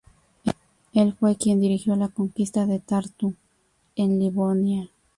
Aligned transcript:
Él 0.95 1.13
fue 1.13 1.35
quien 1.35 1.59
dirigió 1.61 1.95
la 1.95 2.07
conquista 2.07 2.65
de 2.65 2.79
Tartu 2.79 3.35
en 3.95 4.17
Livonia. 4.17 4.89